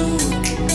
true. 0.00 0.69